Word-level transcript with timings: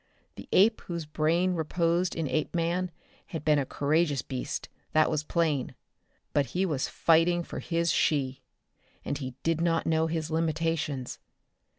The 0.33 0.49
ape 0.51 0.81
whose 0.81 1.05
brain 1.05 1.53
reposed 1.53 2.15
in 2.15 2.27
Apeman 2.27 2.89
had 3.27 3.45
been 3.45 3.59
a 3.59 3.67
courageous 3.67 4.23
beast, 4.23 4.67
that 4.93 5.11
was 5.11 5.23
plain. 5.23 5.75
But 6.33 6.47
he 6.57 6.65
was 6.65 6.87
fighting 6.89 7.43
for 7.43 7.59
his 7.59 7.91
she. 7.91 8.41
And 9.05 9.19
he 9.19 9.35
did 9.43 9.61
not 9.61 9.85
know 9.85 10.07
his 10.07 10.31
limitations. 10.31 11.19